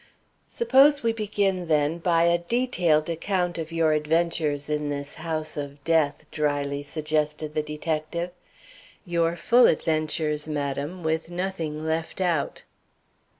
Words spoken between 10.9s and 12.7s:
with nothing left out."